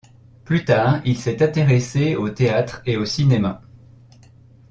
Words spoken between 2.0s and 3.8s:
au théâtre et au cinéma.